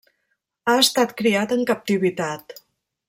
[0.71, 2.57] Ha estat criat en captivitat.